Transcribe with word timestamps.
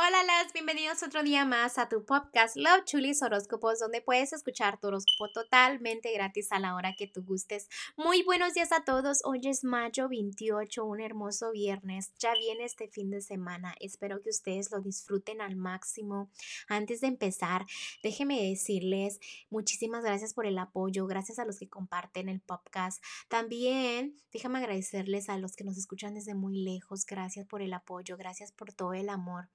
Hola, 0.00 0.22
las 0.22 0.52
bienvenidos 0.52 1.02
otro 1.02 1.24
día 1.24 1.44
más 1.44 1.76
a 1.76 1.88
tu 1.88 2.04
podcast 2.04 2.54
Love 2.56 2.84
Chulis 2.84 3.20
Horóscopos, 3.20 3.80
donde 3.80 4.00
puedes 4.00 4.32
escuchar 4.32 4.78
tu 4.78 4.86
horóscopo 4.86 5.28
totalmente 5.32 6.12
gratis 6.12 6.52
a 6.52 6.60
la 6.60 6.76
hora 6.76 6.94
que 6.94 7.08
tú 7.08 7.24
gustes. 7.24 7.68
Muy 7.96 8.22
buenos 8.22 8.54
días 8.54 8.70
a 8.70 8.84
todos. 8.84 9.22
Hoy 9.24 9.40
es 9.48 9.64
mayo 9.64 10.08
28, 10.08 10.84
un 10.84 11.00
hermoso 11.00 11.50
viernes. 11.50 12.12
Ya 12.20 12.32
viene 12.34 12.64
este 12.64 12.86
fin 12.86 13.10
de 13.10 13.20
semana. 13.20 13.74
Espero 13.80 14.20
que 14.20 14.30
ustedes 14.30 14.70
lo 14.70 14.80
disfruten 14.80 15.40
al 15.40 15.56
máximo. 15.56 16.30
Antes 16.68 17.00
de 17.00 17.08
empezar, 17.08 17.66
déjenme 18.00 18.40
decirles 18.40 19.18
muchísimas 19.50 20.04
gracias 20.04 20.32
por 20.32 20.46
el 20.46 20.58
apoyo. 20.58 21.08
Gracias 21.08 21.40
a 21.40 21.44
los 21.44 21.58
que 21.58 21.68
comparten 21.68 22.28
el 22.28 22.40
podcast. 22.40 23.02
También 23.26 24.14
déjame 24.32 24.58
agradecerles 24.58 25.28
a 25.28 25.38
los 25.38 25.56
que 25.56 25.64
nos 25.64 25.76
escuchan 25.76 26.14
desde 26.14 26.36
muy 26.36 26.62
lejos. 26.62 27.04
Gracias 27.04 27.48
por 27.48 27.62
el 27.62 27.72
apoyo. 27.72 28.16
Gracias 28.16 28.52
por 28.52 28.72
todo 28.72 28.94
el 28.94 29.08
amor. 29.08 29.48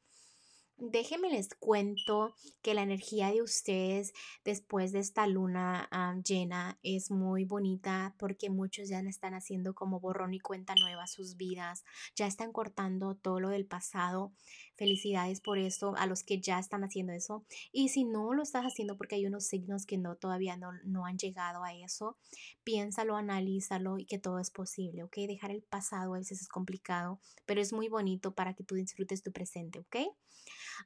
Déjenme 0.92 1.30
les 1.30 1.48
cuento 1.56 2.36
que 2.62 2.74
la 2.74 2.82
energía 2.82 3.32
de 3.32 3.42
ustedes 3.42 4.12
después 4.44 4.92
de 4.92 5.00
esta 5.00 5.28
luna 5.28 5.88
llena 6.26 6.78
es 6.84 7.10
muy 7.10 7.46
bonita 7.46 8.16
porque 8.20 8.50
muchos 8.50 8.90
ya 8.90 9.00
están 9.00 9.34
haciendo 9.34 9.74
como 9.76 10.02
borrón 10.02 10.34
y 10.34 10.42
cuenta 10.42 10.76
nueva 10.76 11.08
sus 11.08 11.38
vidas, 11.38 11.86
ya 12.18 12.28
están 12.28 12.52
cortando 12.52 13.16
todo 13.16 13.40
lo 13.40 13.48
del 13.48 13.66
pasado. 13.66 14.34
Felicidades 14.76 15.40
por 15.40 15.58
eso 15.58 15.96
a 15.96 16.06
los 16.06 16.24
que 16.24 16.42
ya 16.42 16.60
están 16.60 16.84
haciendo 16.84 17.14
eso. 17.14 17.46
Y 17.72 17.90
si 17.90 18.04
no 18.04 18.34
lo 18.34 18.44
estás 18.44 18.66
haciendo 18.66 18.98
porque 18.98 19.16
hay 19.16 19.26
unos 19.26 19.46
signos 19.46 19.86
que 19.86 19.98
no 19.98 20.18
todavía 20.18 20.58
no, 20.58 20.72
no 20.84 21.06
han 21.06 21.18
llegado 21.18 21.64
a 21.64 21.74
eso, 21.74 22.18
piénsalo, 22.66 23.16
analízalo 23.16 24.00
y 24.00 24.06
que 24.06 24.20
todo 24.20 24.40
es 24.40 24.52
posible, 24.52 25.04
¿ok? 25.04 25.16
Dejar 25.28 25.52
el 25.52 25.62
pasado 25.62 26.16
a 26.16 26.18
veces 26.18 26.42
es 26.42 26.50
complicado, 26.50 27.22
pero 27.46 27.62
es 27.62 27.72
muy 27.72 27.88
bonito 27.88 28.34
para 28.34 28.54
que 28.54 28.66
tú 28.66 28.76
disfrutes 28.76 29.22
tu 29.24 29.32
presente, 29.32 29.80
¿ok? 29.80 29.98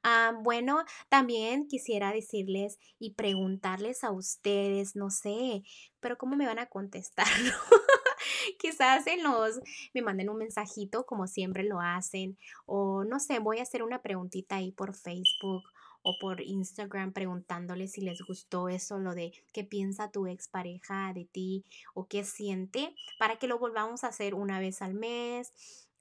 Ah, 0.04 0.34
bueno, 0.42 0.84
también 1.10 1.68
quisiera 1.68 2.12
decirles 2.12 2.80
y 3.00 3.14
preguntarles 3.14 4.04
a 4.04 4.12
ustedes, 4.12 4.96
no 4.96 5.10
sé, 5.10 5.64
pero 6.00 6.18
¿cómo 6.18 6.36
me 6.36 6.46
van 6.46 6.60
a 6.60 6.68
contestar? 6.68 7.28
Quizás 8.60 9.08
en 9.08 9.24
los 9.24 9.60
me 9.94 10.02
manden 10.02 10.30
un 10.30 10.38
mensajito 10.38 11.06
como 11.06 11.28
siempre 11.28 11.64
lo 11.64 11.80
hacen 11.80 12.38
o 12.66 13.04
no 13.04 13.20
sé, 13.20 13.40
voy 13.40 13.60
a 13.60 13.64
hacer 13.64 13.84
una 13.84 14.02
preguntita 14.02 14.58
ahí 14.58 14.72
por 14.72 14.96
Facebook 14.96 15.64
o 16.02 16.18
por 16.20 16.42
Instagram 16.42 17.12
preguntándoles 17.12 17.92
si 17.92 18.02
les 18.02 18.22
gustó 18.22 18.70
eso, 18.70 18.98
lo 18.98 19.14
de 19.14 19.34
qué 19.52 19.66
piensa 19.66 20.10
tu 20.10 20.28
expareja 20.28 21.12
de 21.14 21.26
ti 21.26 21.66
o 21.94 22.08
qué 22.08 22.24
siente, 22.24 22.96
para 23.20 23.38
que 23.38 23.48
lo 23.48 23.60
volvamos 23.60 24.04
a 24.04 24.08
hacer 24.08 24.34
una 24.34 24.60
vez 24.60 24.82
al 24.82 24.94
mes 24.94 25.52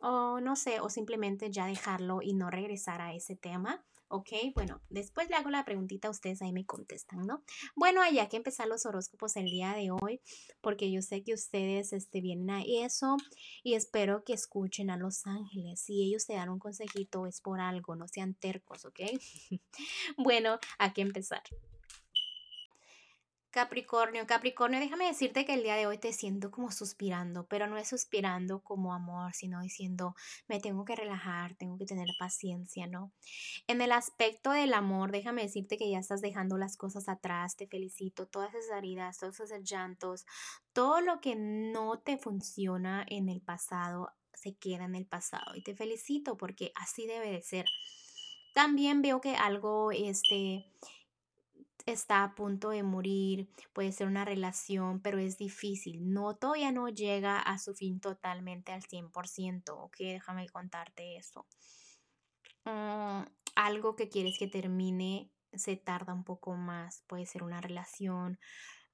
o 0.01 0.41
no 0.41 0.57
sé, 0.57 0.81
o 0.81 0.89
simplemente 0.89 1.51
ya 1.51 1.67
dejarlo 1.67 2.21
y 2.23 2.35
no 2.35 2.51
regresar 2.51 3.01
a 3.01 3.15
ese 3.15 3.37
tema. 3.37 3.85
¿ok? 4.09 4.29
Bueno, 4.55 4.81
después 4.89 5.29
le 5.29 5.37
hago 5.37 5.51
la 5.51 5.65
preguntita 5.65 6.09
a 6.09 6.11
ustedes, 6.11 6.43
ahí 6.43 6.53
me 6.53 6.65
contestan, 6.65 7.27
¿no? 7.27 7.43
Bueno, 7.75 8.03
hay 8.03 8.17
que 8.29 8.37
empezar 8.37 8.69
los 8.69 8.87
horóscopos 8.87 9.37
el 9.37 9.47
día 9.47 9.73
de 9.73 9.91
hoy, 9.91 10.21
porque 10.61 10.91
yo 10.91 11.03
sé 11.03 11.23
que 11.23 11.35
ustedes 11.35 11.93
este, 11.93 12.21
vienen 12.21 12.51
a 12.51 12.63
eso 12.63 13.17
y 13.63 13.75
espero 13.75 14.25
que 14.25 14.33
escuchen 14.33 14.91
a 14.91 14.97
los 14.97 15.27
ángeles. 15.27 15.81
Si 15.81 16.03
ellos 16.03 16.27
te 16.27 16.35
dan 16.35 16.51
un 16.51 16.59
consejito, 16.59 17.27
es 17.27 17.41
por 17.41 17.61
algo, 17.61 17.97
no 17.97 18.07
sean 18.09 18.35
tercos, 18.35 18.85
¿ok? 18.85 19.01
bueno, 20.19 20.59
hay 20.79 20.93
que 20.93 21.03
empezar. 21.03 21.43
Capricornio, 23.57 24.27
Capricornio, 24.27 24.81
déjame 24.81 25.07
decirte 25.07 25.47
que 25.47 25.55
el 25.55 25.63
día 25.63 25.77
de 25.77 25.87
hoy 25.87 25.97
te 25.97 26.13
siento 26.13 26.51
como 26.51 26.71
suspirando, 26.71 27.47
pero 27.47 27.67
no 27.67 27.79
es 27.79 27.89
suspirando 27.89 28.61
como 28.61 28.93
amor, 28.93 29.33
sino 29.33 29.63
diciendo, 29.63 30.15
me 30.47 30.61
tengo 30.61 30.85
que 30.85 30.95
relajar, 30.95 31.55
tengo 31.55 31.79
que 31.79 31.87
tener 31.87 32.07
paciencia, 32.19 32.87
¿no? 32.87 33.13
En 33.67 33.81
el 33.81 33.93
aspecto 33.93 34.51
del 34.51 34.75
amor, 34.75 35.11
déjame 35.11 35.41
decirte 35.41 35.79
que 35.79 35.91
ya 35.91 36.01
estás 36.01 36.21
dejando 36.21 36.59
las 36.59 36.77
cosas 36.77 37.09
atrás, 37.09 37.57
te 37.57 37.67
felicito, 37.67 38.27
todas 38.27 38.55
esas 38.55 38.77
heridas, 38.77 39.17
todos 39.17 39.41
esos 39.41 39.63
llantos, 39.63 40.27
todo 40.75 41.01
lo 41.01 41.23
que 41.23 41.35
no 41.35 41.99
te 42.01 42.19
funciona 42.19 43.07
en 43.09 43.31
el 43.31 43.41
pasado, 43.41 44.11
se 44.35 44.55
queda 44.55 44.85
en 44.85 44.97
el 44.97 45.07
pasado 45.07 45.57
y 45.57 45.63
te 45.63 45.75
felicito 45.75 46.37
porque 46.37 46.73
así 46.75 47.07
debe 47.07 47.31
de 47.31 47.41
ser. 47.41 47.65
También 48.53 49.01
veo 49.01 49.23
que 49.23 49.35
algo, 49.35 49.93
este, 49.93 50.67
está 51.87 52.25
a 52.25 52.35
punto 52.35 52.71
de 52.71 52.83
morir, 52.83 53.49
puede 53.73 53.93
ser 53.93 54.09
una 54.09 54.25
relación, 54.25 55.01
pero 55.01 55.19
es 55.19 55.39
difícil. 55.39 56.13
No, 56.13 56.37
todavía 56.37 56.73
no 56.73 56.89
llega 56.89 57.39
a 57.39 57.59
su 57.59 57.75
fin 57.75 58.01
totalmente 58.01 58.73
al 58.73 58.83
100%, 58.83 59.79
¿ok? 59.79 59.97
Déjame 59.99 60.49
contarte 60.49 61.17
eso. 61.17 61.47
Mm, 62.65 63.23
algo 63.55 63.95
que 63.95 64.09
quieres 64.09 64.37
que 64.39 64.49
termine 64.49 65.31
se 65.53 65.77
tarda 65.77 66.13
un 66.13 66.25
poco 66.25 66.55
más, 66.57 67.05
puede 67.07 67.25
ser 67.25 67.45
una 67.45 67.61
relación, 67.61 68.39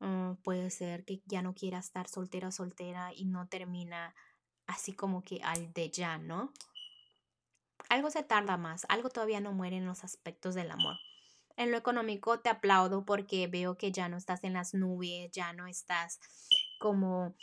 mm, 0.00 0.34
puede 0.44 0.70
ser 0.70 1.04
que 1.04 1.22
ya 1.24 1.42
no 1.42 1.54
quiera 1.54 1.78
estar 1.78 2.09
soltera 2.09 2.48
o 2.48 2.53
soltera 2.53 3.12
y 3.14 3.24
no 3.24 3.48
termina 3.48 4.14
así 4.66 4.92
como 4.92 5.22
que 5.22 5.41
al 5.42 5.72
de 5.72 5.91
ya, 5.91 6.19
¿no? 6.19 6.53
Algo 7.88 8.10
se 8.10 8.22
tarda 8.22 8.56
más, 8.59 8.86
algo 8.88 9.09
todavía 9.09 9.41
no 9.41 9.53
muere 9.53 9.76
en 9.78 9.86
los 9.86 10.04
aspectos 10.04 10.54
del 10.54 10.70
amor. 10.70 10.97
En 11.57 11.71
lo 11.71 11.77
económico 11.77 12.41
te 12.41 12.49
aplaudo 12.49 13.05
porque 13.05 13.47
veo 13.47 13.77
que 13.77 13.93
ya 13.93 14.09
no 14.09 14.17
estás 14.17 14.45
en 14.45 14.55
las 14.55 14.75
nubes, 14.75 15.31
ya 15.33 15.53
no 15.53 15.67
estás 15.67 16.19
como 16.79 17.35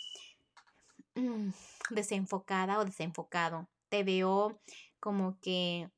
mm, 1.15 1.49
desenfocada 1.91 2.79
o 2.79 2.85
desenfocado. 2.85 3.67
Te 3.89 4.03
veo 4.03 4.59
como 4.99 5.39
que 5.39 5.89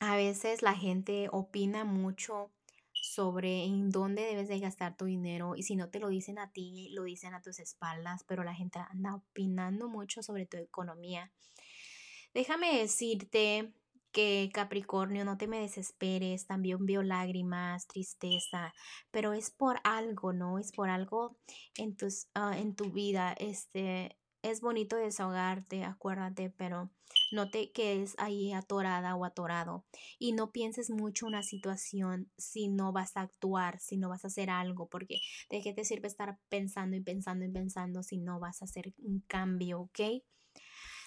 a 0.00 0.16
veces 0.16 0.62
la 0.62 0.74
gente 0.74 1.28
opina 1.32 1.84
mucho 1.84 2.50
sobre 2.92 3.64
en 3.64 3.90
dónde 3.90 4.22
debes 4.22 4.48
de 4.48 4.58
gastar 4.58 4.96
tu 4.96 5.04
dinero 5.04 5.54
y 5.56 5.62
si 5.62 5.76
no 5.76 5.88
te 5.88 6.00
lo 6.00 6.08
dicen 6.08 6.38
a 6.38 6.50
ti, 6.50 6.90
lo 6.92 7.04
dicen 7.04 7.34
a 7.34 7.42
tus 7.42 7.58
espaldas, 7.60 8.24
pero 8.24 8.42
la 8.42 8.54
gente 8.54 8.78
anda 8.78 9.14
opinando 9.14 9.88
mucho 9.88 10.22
sobre 10.22 10.46
tu 10.46 10.56
economía. 10.56 11.30
Déjame 12.34 12.78
decirte 12.78 13.72
que 14.16 14.48
Capricornio, 14.50 15.26
no 15.26 15.36
te 15.36 15.46
me 15.46 15.60
desesperes, 15.60 16.46
también 16.46 16.86
veo 16.86 17.02
lágrimas, 17.02 17.86
tristeza, 17.86 18.72
pero 19.10 19.34
es 19.34 19.50
por 19.50 19.76
algo, 19.84 20.32
¿no? 20.32 20.58
Es 20.58 20.72
por 20.72 20.88
algo 20.88 21.36
en, 21.76 21.98
tus, 21.98 22.28
ah, 22.32 22.56
en 22.58 22.74
tu 22.74 22.90
vida, 22.90 23.34
este, 23.38 24.16
es 24.40 24.62
bonito 24.62 24.96
desahogarte, 24.96 25.84
acuérdate, 25.84 26.48
pero 26.48 26.90
no 27.30 27.50
te 27.50 27.72
quedes 27.72 28.14
ahí 28.16 28.54
atorada 28.54 29.16
o 29.16 29.26
atorado 29.26 29.84
y 30.18 30.32
no 30.32 30.50
pienses 30.50 30.88
mucho 30.88 31.26
una 31.26 31.42
situación 31.42 32.32
si 32.38 32.68
no 32.68 32.92
vas 32.92 33.18
a 33.18 33.20
actuar, 33.20 33.80
si 33.80 33.98
no 33.98 34.08
vas 34.08 34.24
a 34.24 34.28
hacer 34.28 34.48
algo, 34.48 34.88
porque 34.88 35.18
de 35.50 35.60
qué 35.60 35.74
te 35.74 35.84
sirve 35.84 36.08
estar 36.08 36.38
pensando 36.48 36.96
y 36.96 37.02
pensando 37.02 37.44
y 37.44 37.50
pensando 37.50 38.02
si 38.02 38.16
no 38.16 38.40
vas 38.40 38.62
a 38.62 38.64
hacer 38.64 38.94
un 38.96 39.20
cambio, 39.26 39.80
¿ok? 39.80 40.00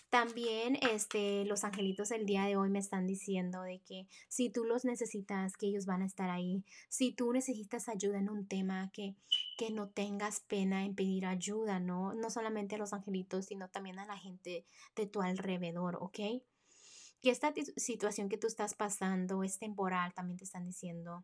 También 0.09 0.75
este, 0.91 1.45
los 1.45 1.63
angelitos 1.63 2.09
el 2.09 2.25
día 2.25 2.45
de 2.45 2.57
hoy 2.57 2.69
me 2.69 2.79
están 2.79 3.05
diciendo 3.05 3.61
de 3.61 3.79
que 3.79 4.07
si 4.27 4.49
tú 4.49 4.63
los 4.65 4.83
necesitas, 4.83 5.55
que 5.55 5.67
ellos 5.67 5.85
van 5.85 6.01
a 6.01 6.07
estar 6.07 6.31
ahí. 6.31 6.63
Si 6.89 7.11
tú 7.11 7.31
necesitas 7.31 7.87
ayuda 7.87 8.17
en 8.17 8.29
un 8.29 8.47
tema, 8.47 8.89
que, 8.91 9.15
que 9.55 9.69
no 9.69 9.89
tengas 9.89 10.39
pena 10.39 10.83
en 10.83 10.95
pedir 10.95 11.27
ayuda, 11.27 11.79
¿no? 11.79 12.15
No 12.15 12.31
solamente 12.31 12.75
a 12.75 12.79
los 12.79 12.91
angelitos, 12.93 13.45
sino 13.45 13.69
también 13.69 13.99
a 13.99 14.05
la 14.07 14.17
gente 14.17 14.65
de 14.95 15.05
tu 15.05 15.21
alrededor, 15.21 15.97
¿ok? 16.01 16.19
Que 17.21 17.29
esta 17.29 17.53
situación 17.77 18.29
que 18.29 18.37
tú 18.37 18.47
estás 18.47 18.73
pasando 18.73 19.43
es 19.43 19.59
temporal, 19.59 20.13
también 20.15 20.37
te 20.37 20.45
están 20.45 20.65
diciendo 20.65 21.23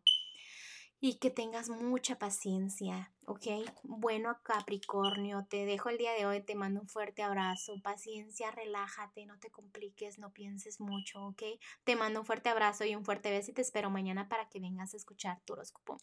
y 1.06 1.14
que 1.14 1.30
tengas 1.30 1.68
mucha 1.68 2.18
paciencia, 2.18 3.12
¿ok? 3.26 3.46
Bueno, 3.84 4.40
Capricornio, 4.42 5.46
te 5.48 5.64
dejo 5.64 5.88
el 5.88 5.98
día 5.98 6.12
de 6.14 6.26
hoy, 6.26 6.40
te 6.40 6.56
mando 6.56 6.80
un 6.80 6.88
fuerte 6.88 7.22
abrazo, 7.22 7.74
paciencia, 7.80 8.50
relájate, 8.50 9.24
no 9.24 9.38
te 9.38 9.48
compliques, 9.50 10.18
no 10.18 10.32
pienses 10.32 10.80
mucho, 10.80 11.24
¿ok? 11.26 11.42
Te 11.84 11.94
mando 11.94 12.20
un 12.20 12.26
fuerte 12.26 12.48
abrazo 12.48 12.84
y 12.84 12.96
un 12.96 13.04
fuerte 13.04 13.30
beso 13.30 13.52
y 13.52 13.54
te 13.54 13.62
espero 13.62 13.88
mañana 13.88 14.28
para 14.28 14.48
que 14.48 14.58
vengas 14.58 14.94
a 14.94 14.96
escuchar 14.96 15.40
tu 15.44 15.52
horóscopo. 15.52 15.96